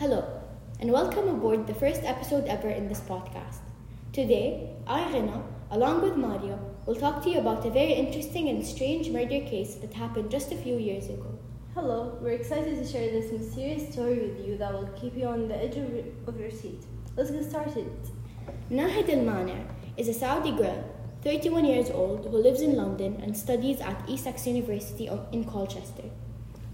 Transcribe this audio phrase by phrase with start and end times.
[0.00, 0.24] Hello,
[0.80, 3.58] and welcome aboard the first episode ever in this podcast.
[4.14, 5.42] Today, I, Ghina,
[5.72, 9.74] along with Mariah, will talk to you about a very interesting and strange murder case
[9.74, 11.38] that happened just a few years ago.
[11.74, 15.48] Hello, we're excited to share this mysterious story with you that will keep you on
[15.48, 16.80] the edge of your, of your seat.
[17.14, 17.92] Let's get started.
[18.70, 19.66] Nahed al-Mannai
[19.98, 20.82] is a Saudi girl,
[21.24, 26.08] 31 years old, who lives in London and studies at Essex University in Colchester.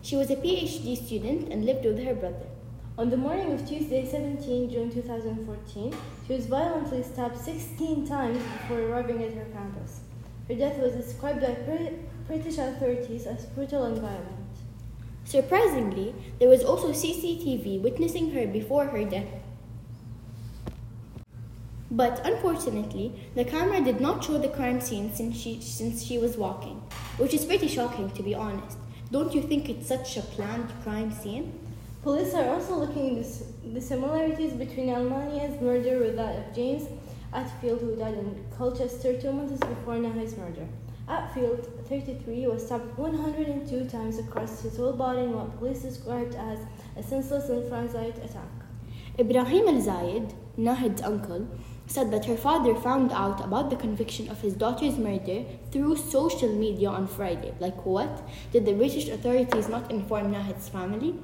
[0.00, 2.46] She was a PhD student and lived with her brother.
[2.98, 5.94] On the morning of Tuesday, 17 June 2014,
[6.26, 10.00] she was violently stabbed 16 times before arriving at her campus.
[10.48, 11.58] Her death was described by
[12.26, 14.56] British authorities as brutal and violent.
[15.24, 19.28] Surprisingly, there was also CCTV witnessing her before her death.
[21.90, 26.38] But unfortunately, the camera did not show the crime scene since she, since she was
[26.38, 26.76] walking,
[27.18, 28.78] which is pretty shocking to be honest.
[29.12, 31.60] Don't you think it's such a planned crime scene?
[32.06, 33.26] Police are also looking at
[33.74, 36.84] the similarities between al-Mannai's murder with that of James
[37.34, 40.68] Attfield, who died in Colchester two months before Nahed's murder.
[41.08, 46.60] Attfield, 33, was stabbed 102 times across his whole body in what police described as
[46.96, 48.52] a senseless and frenzied attack.
[49.18, 51.48] Ibrahim Al Zayed, Nahed's uncle,
[51.88, 56.52] said that her father found out about the conviction of his daughter's murder through social
[56.52, 57.52] media on Friday.
[57.58, 58.22] Like what?
[58.52, 61.16] Did the British authorities not inform Nahed's family?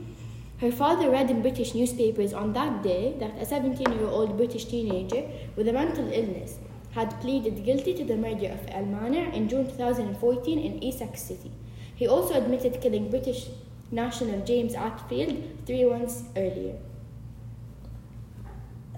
[0.62, 4.66] Her father read in British newspapers on that day that a 17 year old British
[4.66, 5.24] teenager
[5.56, 6.58] with a mental illness
[6.92, 11.50] had pleaded guilty to the murder of al-Mannai in June 2014 in Essex City.
[11.96, 13.48] He also admitted killing British
[13.90, 16.76] national James Attfield three months earlier.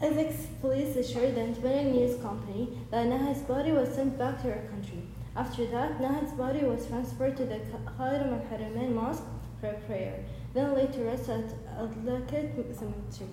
[0.03, 4.69] Essex police assured the independent news company that Nahed's body was sent back to her
[4.69, 5.03] country.
[5.35, 7.61] After that, Nahed's body was transferred to the
[7.99, 9.25] Khairam al Haramain Mosque
[9.65, 13.31] for a prayer then later rest at Al-Lakat Cemetery.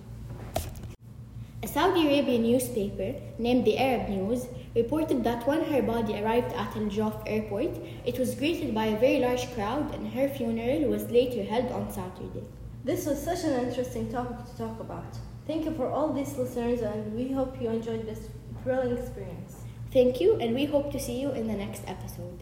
[1.64, 6.76] A Saudi Arabian newspaper named the Arab News reported that when her body arrived at
[6.76, 11.12] Al Jouf airport, it was greeted by a very large crowd and her funeral was
[11.12, 12.44] later held on Saturday.
[12.84, 15.20] This was such an interesting topic to talk about.
[15.46, 18.30] Thank you for all these listeners and we hope you enjoyed this
[18.64, 19.58] thrilling experience.
[19.94, 22.42] Thank you and we hope to see you in the next episode.